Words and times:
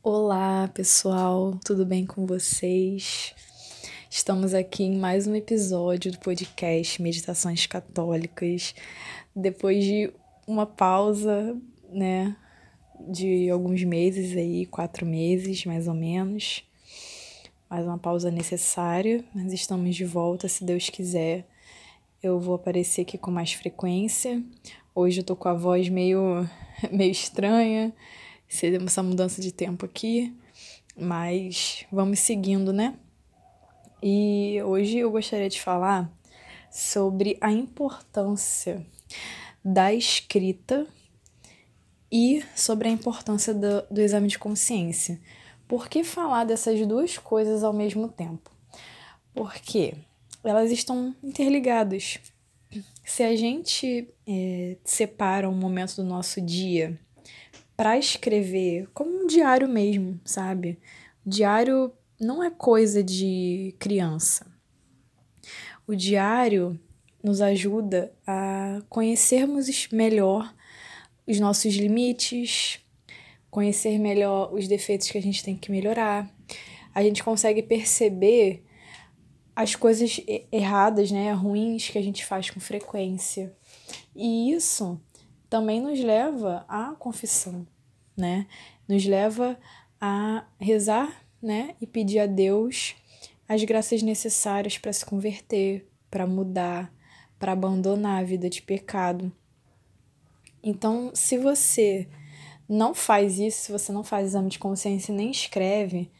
Olá, 0.00 0.70
pessoal, 0.72 1.58
tudo 1.64 1.84
bem 1.84 2.06
com 2.06 2.24
vocês? 2.24 3.34
Estamos 4.08 4.54
aqui 4.54 4.84
em 4.84 4.96
mais 4.96 5.26
um 5.26 5.34
episódio 5.34 6.12
do 6.12 6.20
podcast 6.20 7.02
Meditações 7.02 7.66
Católicas. 7.66 8.76
Depois 9.34 9.84
de 9.84 10.12
uma 10.46 10.64
pausa, 10.64 11.60
né, 11.90 12.36
de 13.08 13.50
alguns 13.50 13.82
meses 13.82 14.36
aí, 14.36 14.66
quatro 14.66 15.04
meses 15.04 15.66
mais 15.66 15.88
ou 15.88 15.94
menos. 15.94 16.62
Mais 17.68 17.84
uma 17.84 17.98
pausa 17.98 18.30
necessária, 18.30 19.24
mas 19.34 19.52
estamos 19.52 19.96
de 19.96 20.04
volta, 20.04 20.48
se 20.48 20.64
Deus 20.64 20.88
quiser. 20.88 21.44
Eu 22.22 22.38
vou 22.38 22.54
aparecer 22.54 23.02
aqui 23.02 23.18
com 23.18 23.32
mais 23.32 23.52
frequência. 23.52 24.40
Hoje 24.94 25.20
eu 25.20 25.24
tô 25.24 25.34
com 25.34 25.48
a 25.48 25.54
voz 25.54 25.88
meio, 25.88 26.48
meio 26.92 27.10
estranha 27.10 27.92
essa 28.48 29.02
mudança 29.02 29.40
de 29.40 29.52
tempo 29.52 29.84
aqui, 29.84 30.34
mas 30.96 31.84
vamos 31.92 32.20
seguindo, 32.20 32.72
né? 32.72 32.98
E 34.02 34.60
hoje 34.64 34.98
eu 34.98 35.10
gostaria 35.10 35.48
de 35.48 35.60
falar 35.60 36.10
sobre 36.70 37.36
a 37.40 37.52
importância 37.52 38.84
da 39.64 39.92
escrita 39.92 40.86
e 42.10 42.42
sobre 42.56 42.88
a 42.88 42.90
importância 42.90 43.52
do, 43.52 43.82
do 43.90 44.00
exame 44.00 44.28
de 44.28 44.38
consciência. 44.38 45.20
Por 45.66 45.88
que 45.88 46.02
falar 46.02 46.44
dessas 46.44 46.84
duas 46.86 47.18
coisas 47.18 47.62
ao 47.62 47.72
mesmo 47.72 48.08
tempo? 48.08 48.50
Porque 49.34 49.94
elas 50.42 50.70
estão 50.70 51.14
interligadas. 51.22 52.18
Se 53.04 53.22
a 53.22 53.36
gente 53.36 54.08
é, 54.26 54.76
separa 54.84 55.48
um 55.48 55.54
momento 55.54 55.96
do 55.96 56.04
nosso 56.04 56.40
dia 56.40 56.98
para 57.78 57.96
escrever, 57.96 58.88
como 58.92 59.22
um 59.22 59.26
diário 59.28 59.68
mesmo, 59.68 60.20
sabe? 60.24 60.80
Diário 61.24 61.92
não 62.20 62.42
é 62.42 62.50
coisa 62.50 63.04
de 63.04 63.72
criança. 63.78 64.44
O 65.86 65.94
diário 65.94 66.76
nos 67.22 67.40
ajuda 67.40 68.12
a 68.26 68.82
conhecermos 68.88 69.88
melhor 69.92 70.52
os 71.24 71.38
nossos 71.38 71.72
limites, 71.76 72.80
conhecer 73.48 73.96
melhor 73.96 74.52
os 74.52 74.66
defeitos 74.66 75.08
que 75.08 75.16
a 75.18 75.22
gente 75.22 75.44
tem 75.44 75.56
que 75.56 75.70
melhorar. 75.70 76.28
A 76.92 77.00
gente 77.00 77.22
consegue 77.22 77.62
perceber 77.62 78.64
as 79.54 79.76
coisas 79.76 80.20
erradas, 80.50 81.12
né, 81.12 81.30
ruins 81.30 81.88
que 81.88 81.98
a 81.98 82.02
gente 82.02 82.26
faz 82.26 82.50
com 82.50 82.58
frequência. 82.58 83.54
E 84.16 84.50
isso 84.50 85.00
também 85.48 85.80
nos 85.80 86.00
leva 86.00 86.64
à 86.68 86.94
confissão, 86.98 87.66
né? 88.16 88.46
Nos 88.86 89.04
leva 89.06 89.58
a 90.00 90.46
rezar, 90.60 91.24
né? 91.42 91.74
E 91.80 91.86
pedir 91.86 92.20
a 92.20 92.26
Deus 92.26 92.94
as 93.48 93.64
graças 93.64 94.02
necessárias 94.02 94.76
para 94.76 94.92
se 94.92 95.04
converter, 95.04 95.88
para 96.10 96.26
mudar, 96.26 96.92
para 97.38 97.52
abandonar 97.52 98.20
a 98.20 98.24
vida 98.24 98.50
de 98.50 98.60
pecado. 98.60 99.32
Então, 100.62 101.10
se 101.14 101.38
você 101.38 102.08
não 102.68 102.94
faz 102.94 103.38
isso, 103.38 103.62
se 103.62 103.72
você 103.72 103.90
não 103.90 104.04
faz 104.04 104.28
exame 104.28 104.50
de 104.50 104.58
consciência 104.58 105.14
nem 105.14 105.30
escreve, 105.30 106.10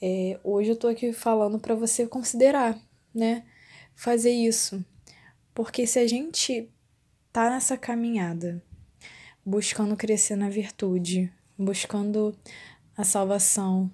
é, 0.00 0.38
hoje 0.44 0.70
eu 0.70 0.76
tô 0.76 0.86
aqui 0.86 1.12
falando 1.12 1.58
para 1.58 1.74
você 1.74 2.06
considerar, 2.06 2.78
né? 3.12 3.44
Fazer 3.96 4.30
isso. 4.30 4.84
Porque 5.52 5.84
se 5.86 5.98
a 5.98 6.06
gente 6.06 6.70
tá 7.32 7.50
nessa 7.50 7.76
caminhada 7.76 8.62
buscando 9.48 9.96
crescer 9.96 10.36
na 10.36 10.50
virtude, 10.50 11.32
buscando 11.56 12.36
a 12.94 13.02
salvação, 13.02 13.90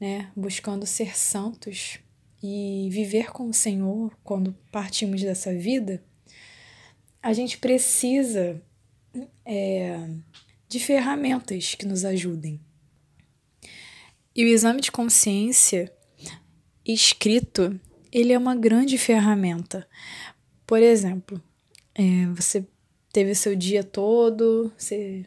né? 0.00 0.32
Buscando 0.34 0.84
ser 0.84 1.16
santos 1.16 2.00
e 2.42 2.88
viver 2.90 3.30
com 3.30 3.48
o 3.48 3.54
Senhor 3.54 4.18
quando 4.24 4.52
partimos 4.72 5.22
dessa 5.22 5.54
vida, 5.54 6.02
a 7.22 7.32
gente 7.32 7.58
precisa 7.58 8.60
é, 9.46 10.08
de 10.68 10.80
ferramentas 10.80 11.76
que 11.76 11.86
nos 11.86 12.04
ajudem. 12.04 12.60
E 14.34 14.44
o 14.44 14.48
exame 14.48 14.80
de 14.80 14.90
consciência 14.90 15.92
escrito, 16.84 17.80
ele 18.10 18.32
é 18.32 18.38
uma 18.38 18.56
grande 18.56 18.98
ferramenta. 18.98 19.88
Por 20.66 20.82
exemplo, 20.82 21.40
é, 21.94 22.26
você 22.34 22.66
teve 23.14 23.32
seu 23.32 23.54
dia 23.54 23.84
todo, 23.84 24.72
você 24.76 25.24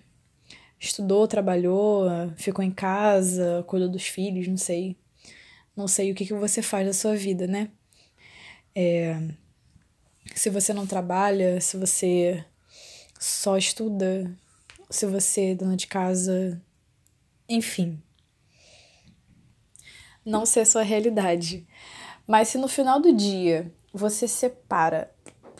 estudou, 0.77 1.25
trabalhou, 1.25 2.05
ficou 2.35 2.61
em 2.63 2.69
casa, 2.69 3.63
cuidou 3.65 3.87
dos 3.87 4.05
filhos, 4.05 4.45
não 4.45 4.57
sei. 4.57 4.97
Não 5.73 5.87
sei 5.87 6.11
o 6.11 6.15
que, 6.15 6.25
que 6.25 6.33
você 6.33 6.61
faz 6.61 6.85
da 6.85 6.91
sua 6.91 7.15
vida, 7.15 7.47
né? 7.47 7.71
É, 8.75 9.17
se 10.35 10.49
você 10.49 10.73
não 10.73 10.85
trabalha, 10.85 11.61
se 11.61 11.77
você 11.77 12.43
só 13.17 13.57
estuda, 13.57 14.35
se 14.89 15.05
você 15.05 15.51
é 15.51 15.55
dona 15.55 15.77
de 15.77 15.87
casa, 15.87 16.61
enfim. 17.47 18.03
Não 20.25 20.45
sei 20.45 20.63
a 20.63 20.65
sua 20.65 20.83
realidade. 20.83 21.65
Mas 22.27 22.49
se 22.49 22.57
no 22.57 22.67
final 22.67 22.99
do 22.99 23.15
dia 23.15 23.71
você 23.93 24.27
separa, 24.27 25.09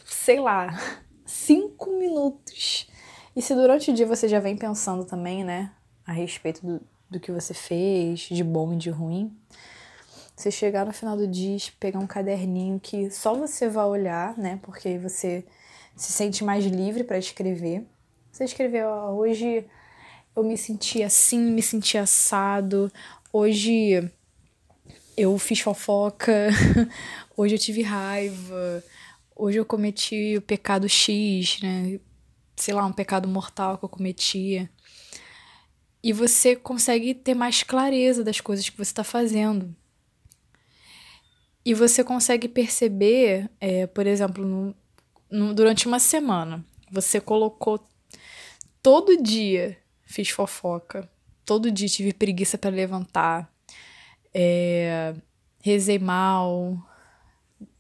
sei 0.04 0.42
lá, 0.42 0.78
cinco 1.48 1.98
minutos. 1.98 2.90
E 3.34 3.42
se 3.42 3.56
durante 3.56 3.90
o 3.90 3.94
dia 3.94 4.06
você 4.06 4.28
já 4.28 4.38
vem 4.38 4.58
pensando 4.58 5.06
também, 5.06 5.46
né, 5.46 5.72
a 6.06 6.12
respeito 6.12 6.66
do, 6.66 6.82
do 7.10 7.20
que 7.22 7.32
você 7.32 7.54
fez, 7.54 8.20
de 8.20 8.44
bom 8.44 8.74
e 8.74 8.76
de 8.76 8.90
ruim, 8.90 9.34
você 10.36 10.52
chegar 10.52 10.86
no 10.86 10.92
final 10.92 11.16
do 11.16 11.26
dia, 11.26 11.58
pegar 11.80 12.00
um 12.00 12.08
caderninho 12.08 12.80
que 12.82 13.10
só 13.10 13.34
você 13.34 13.70
vai 13.70 13.86
olhar, 13.86 14.38
né, 14.38 14.60
porque 14.62 14.98
você 14.98 15.46
se 15.96 16.12
sente 16.12 16.44
mais 16.44 16.66
livre 16.66 17.06
para 17.06 17.18
escrever. 17.18 17.88
Você 18.30 18.44
escreveu, 18.44 18.90
ó, 18.90 19.12
hoje 19.14 19.66
eu 20.36 20.44
me 20.44 20.58
senti 20.58 21.02
assim, 21.02 21.40
me 21.40 21.62
senti 21.62 21.98
assado, 21.98 22.92
hoje 23.32 24.12
eu 25.16 25.38
fiz 25.38 25.62
fofoca, 25.62 26.50
hoje 27.38 27.56
eu 27.56 27.60
tive 27.60 27.84
raiva, 27.84 28.84
hoje 29.38 29.58
eu 29.58 29.66
cometi 29.66 30.36
o 30.38 30.42
pecado 30.42 30.88
X, 30.90 31.62
né? 31.62 32.00
Sei 32.56 32.74
lá, 32.74 32.86
um 32.86 32.92
pecado 32.92 33.28
mortal 33.28 33.78
que 33.78 33.86
eu 33.86 33.90
cometia. 33.90 34.70
E 36.04 36.12
você 36.12 36.56
consegue 36.56 37.14
ter 37.14 37.34
mais 37.34 37.64
clareza 37.64 38.24
das 38.24 38.42
coisas 38.42 38.70
que 38.70 38.78
você 38.78 38.92
está 38.92 39.04
fazendo. 39.04 39.76
E 41.64 41.74
você 41.74 42.04
consegue 42.04 42.48
perceber, 42.48 43.50
é, 43.60 43.86
por 43.88 44.08
exemplo, 44.08 44.46
no, 44.46 44.76
no, 45.30 45.54
durante 45.54 45.86
uma 45.86 46.00
semana, 46.00 46.66
você 46.90 47.20
colocou 47.20 47.86
todo 48.82 49.22
dia 49.22 49.78
fiz 50.08 50.30
fofoca, 50.30 51.08
todo 51.46 51.70
dia 51.70 51.88
tive 51.88 52.14
preguiça 52.14 52.58
para 52.58 52.70
levantar, 52.70 53.54
é, 54.34 55.14
rezei 55.62 56.00
mal, 56.00 56.82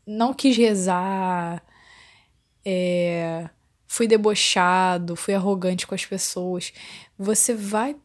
não 0.07 0.34
quis 0.34 0.56
rezar, 0.56 1.62
é, 2.66 3.50
fui 3.85 4.07
debochado, 4.07 5.16
fui 5.16 5.34
arrogante 5.34 5.85
com 5.85 5.94
as 5.94 6.06
pessoas. 6.06 6.72
Você 7.18 7.53
vai 7.53 7.95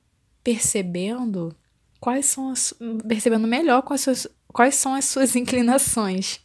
percebendo 0.43 1.55
quais 2.01 2.27
são 2.27 2.51
as, 2.51 2.75
percebendo 3.07 3.47
melhor 3.47 3.83
quais, 3.83 4.01
suas, 4.01 4.27
quais 4.49 4.75
são 4.75 4.95
as 4.95 5.05
suas 5.05 5.35
inclinações. 5.37 6.41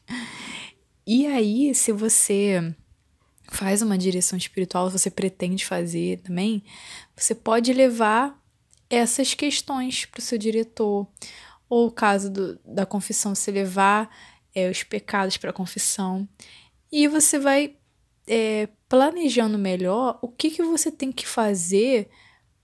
E 1.06 1.25
aí, 1.25 1.73
se 1.73 1.91
você 1.91 2.75
faz 3.50 3.81
uma 3.81 3.97
direção 3.97 4.38
espiritual, 4.38 4.90
você 4.90 5.09
pretende 5.09 5.66
fazer 5.66 6.19
também, 6.19 6.63
você 7.16 7.34
pode 7.34 7.73
levar 7.73 8.40
essas 8.90 9.34
questões 9.34 10.06
para 10.06 10.20
o 10.20 10.22
seu 10.22 10.37
diretor. 10.37 11.08
Ou 11.70 11.87
o 11.87 11.91
caso 11.91 12.29
do, 12.29 12.59
da 12.64 12.85
confissão, 12.85 13.35
se 13.35 13.52
levar 13.52 14.09
é, 14.57 14.71
os 14.71 14.81
pecados 14.81 15.37
para 15.37 15.53
confissão. 15.53 16.27
E 16.91 17.07
você 17.07 17.37
vai 17.37 17.75
é, 18.25 18.67
planejando 18.89 19.55
melhor 19.55 20.17
o 20.19 20.27
que, 20.27 20.49
que 20.49 20.63
você 20.63 20.91
tem 20.91 21.11
que 21.11 21.27
fazer 21.27 22.09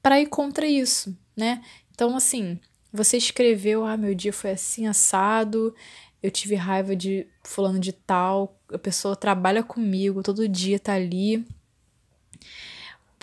para 0.02 0.20
ir 0.20 0.26
contra 0.26 0.66
isso, 0.66 1.16
né? 1.38 1.64
Então, 1.92 2.16
assim, 2.16 2.60
você 2.92 3.18
escreveu, 3.18 3.86
ah, 3.86 3.96
meu 3.96 4.16
dia 4.16 4.34
foi 4.34 4.52
assim, 4.52 4.88
assado, 4.88 5.76
eu 6.22 6.32
tive 6.32 6.56
raiva 6.56 6.96
de 6.96 7.28
fulano 7.44 7.80
de 7.80 7.94
tal, 7.94 8.60
a 8.74 8.80
pessoa 8.80 9.16
trabalha 9.16 9.62
comigo, 9.62 10.24
todo 10.24 10.50
dia 10.50 10.80
tá 10.80 10.96
ali. 10.96 11.46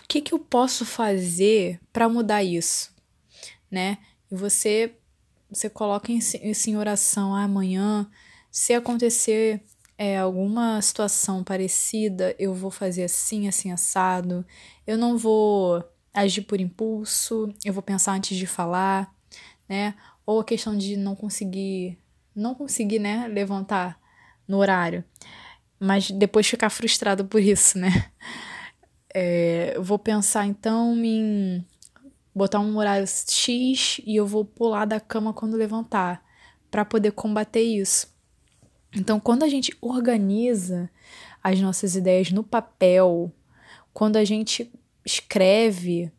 O 0.00 0.06
que, 0.06 0.20
que 0.20 0.32
eu 0.32 0.38
posso 0.38 0.86
fazer 0.86 1.80
para 1.92 2.08
mudar 2.08 2.44
isso, 2.44 2.94
né? 3.68 3.98
E 4.30 4.36
você, 4.36 4.94
você 5.50 5.68
coloca 5.68 6.12
isso 6.12 6.70
em 6.70 6.76
oração, 6.76 7.34
ah, 7.34 7.42
amanhã 7.42 8.08
se 8.50 8.74
acontecer 8.74 9.62
é, 9.98 10.18
alguma 10.18 10.80
situação 10.82 11.44
parecida, 11.44 12.34
eu 12.38 12.54
vou 12.54 12.70
fazer 12.70 13.04
assim, 13.04 13.48
assim, 13.48 13.70
assado. 13.72 14.44
Eu 14.86 14.98
não 14.98 15.16
vou 15.18 15.84
agir 16.12 16.42
por 16.42 16.60
impulso, 16.60 17.52
eu 17.64 17.72
vou 17.72 17.82
pensar 17.82 18.12
antes 18.14 18.36
de 18.36 18.46
falar. 18.46 19.12
né? 19.68 19.94
Ou 20.26 20.40
a 20.40 20.44
questão 20.44 20.76
de 20.76 20.96
não 20.96 21.16
conseguir, 21.16 21.98
não 22.34 22.54
conseguir, 22.54 22.98
né, 22.98 23.28
levantar 23.28 24.00
no 24.48 24.58
horário, 24.58 25.04
mas 25.80 26.10
depois 26.10 26.46
ficar 26.48 26.70
frustrado 26.70 27.24
por 27.26 27.40
isso, 27.42 27.78
né? 27.78 27.90
É, 29.14 29.72
eu 29.76 29.82
vou 29.82 29.98
pensar 29.98 30.46
então 30.46 30.94
em 31.04 31.66
botar 32.34 32.60
um 32.60 32.76
horário 32.78 33.06
X 33.06 34.00
e 34.06 34.16
eu 34.16 34.26
vou 34.26 34.44
pular 34.44 34.84
da 34.84 35.00
cama 35.00 35.32
quando 35.34 35.56
levantar, 35.56 36.22
para 36.70 36.84
poder 36.84 37.12
combater 37.12 37.62
isso. 37.62 38.08
Então, 38.94 39.20
quando 39.20 39.44
a 39.44 39.48
gente 39.48 39.76
organiza 39.80 40.90
as 41.42 41.60
nossas 41.60 41.94
ideias 41.94 42.30
no 42.30 42.42
papel, 42.42 43.32
quando 43.92 44.16
a 44.16 44.24
gente 44.24 44.70
escreve, 45.04 46.10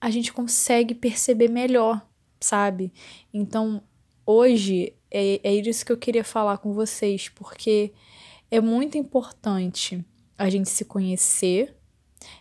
a 0.00 0.10
gente 0.10 0.32
consegue 0.32 0.94
perceber 0.94 1.48
melhor, 1.48 2.04
sabe? 2.40 2.92
Então, 3.32 3.82
hoje 4.24 4.94
é, 5.10 5.40
é 5.42 5.54
isso 5.54 5.84
que 5.84 5.92
eu 5.92 5.98
queria 5.98 6.24
falar 6.24 6.58
com 6.58 6.72
vocês, 6.72 7.28
porque 7.28 7.92
é 8.50 8.60
muito 8.60 8.96
importante 8.96 10.04
a 10.36 10.48
gente 10.48 10.70
se 10.70 10.84
conhecer, 10.84 11.74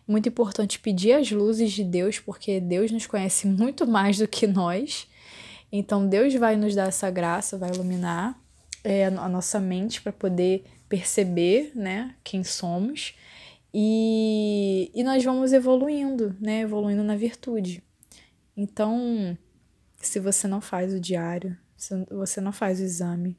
muito 0.08 0.30
importante 0.30 0.80
pedir 0.80 1.14
as 1.14 1.30
luzes 1.30 1.72
de 1.74 1.84
Deus, 1.84 2.20
porque 2.20 2.60
Deus 2.60 2.90
nos 2.92 3.06
conhece 3.06 3.46
muito 3.48 3.86
mais 3.86 4.18
do 4.18 4.28
que 4.28 4.48
nós. 4.48 5.08
Então, 5.70 6.08
Deus 6.08 6.34
vai 6.36 6.56
nos 6.56 6.74
dar 6.74 6.88
essa 6.88 7.12
graça, 7.12 7.58
vai 7.58 7.70
iluminar 7.70 8.40
é, 8.88 9.08
a 9.08 9.28
nossa 9.28 9.60
mente 9.60 10.02
para 10.02 10.14
poder 10.14 10.64
perceber 10.88 11.74
né, 11.76 12.16
quem 12.24 12.42
somos. 12.42 13.14
E, 13.74 14.90
e 14.96 15.04
nós 15.04 15.22
vamos 15.26 15.52
evoluindo, 15.52 16.34
né? 16.40 16.62
Evoluindo 16.62 17.04
na 17.04 17.18
virtude. 17.18 17.84
Então, 18.56 19.38
se 20.02 20.22
você 20.22 20.48
não 20.48 20.62
faz 20.62 20.94
o 20.94 21.02
diário, 21.02 21.58
se 21.76 21.94
você 22.06 22.40
não 22.40 22.54
faz 22.54 22.80
o 22.80 22.84
exame, 22.84 23.38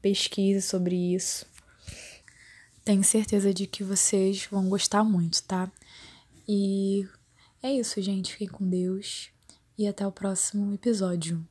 pesquise 0.00 0.62
sobre 0.62 0.94
isso. 1.12 1.44
Tenho 2.84 3.02
certeza 3.02 3.52
de 3.52 3.66
que 3.66 3.82
vocês 3.82 4.46
vão 4.48 4.68
gostar 4.68 5.02
muito, 5.02 5.42
tá? 5.42 5.70
E 6.48 7.04
é 7.60 7.72
isso, 7.72 8.00
gente. 8.00 8.32
Fiquem 8.32 8.48
com 8.48 8.68
Deus 8.68 9.30
e 9.76 9.88
até 9.88 10.06
o 10.06 10.12
próximo 10.12 10.72
episódio. 10.72 11.44